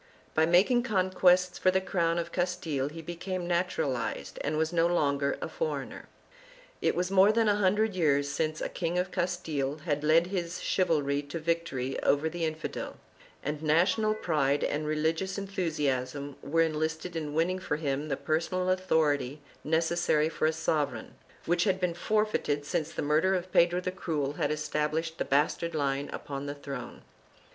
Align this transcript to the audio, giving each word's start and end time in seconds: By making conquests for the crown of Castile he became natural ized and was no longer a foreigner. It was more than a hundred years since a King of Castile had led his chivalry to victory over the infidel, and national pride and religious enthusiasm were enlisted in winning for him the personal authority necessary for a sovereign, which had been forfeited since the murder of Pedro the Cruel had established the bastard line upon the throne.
By 0.33 0.47
making 0.47 0.81
conquests 0.81 1.59
for 1.59 1.69
the 1.69 1.79
crown 1.79 2.17
of 2.17 2.31
Castile 2.31 2.89
he 2.89 3.03
became 3.03 3.47
natural 3.47 3.95
ized 3.95 4.39
and 4.41 4.57
was 4.57 4.73
no 4.73 4.87
longer 4.87 5.37
a 5.41 5.47
foreigner. 5.47 6.07
It 6.81 6.95
was 6.95 7.11
more 7.11 7.31
than 7.31 7.47
a 7.47 7.57
hundred 7.57 7.93
years 7.93 8.27
since 8.27 8.61
a 8.61 8.69
King 8.69 8.97
of 8.97 9.11
Castile 9.11 9.75
had 9.85 10.03
led 10.03 10.25
his 10.33 10.59
chivalry 10.59 11.21
to 11.21 11.37
victory 11.37 12.01
over 12.01 12.29
the 12.29 12.45
infidel, 12.45 12.97
and 13.43 13.61
national 13.61 14.15
pride 14.15 14.63
and 14.63 14.87
religious 14.87 15.37
enthusiasm 15.37 16.35
were 16.41 16.61
enlisted 16.63 17.15
in 17.15 17.35
winning 17.35 17.59
for 17.59 17.75
him 17.75 18.07
the 18.09 18.17
personal 18.17 18.71
authority 18.71 19.39
necessary 19.63 20.29
for 20.29 20.47
a 20.47 20.51
sovereign, 20.51 21.13
which 21.45 21.65
had 21.65 21.79
been 21.79 21.93
forfeited 21.93 22.65
since 22.65 22.89
the 22.91 23.03
murder 23.03 23.35
of 23.35 23.51
Pedro 23.51 23.79
the 23.79 23.91
Cruel 23.91 24.33
had 24.33 24.49
established 24.49 25.19
the 25.19 25.25
bastard 25.25 25.75
line 25.75 26.09
upon 26.11 26.47
the 26.47 26.55
throne. 26.55 27.03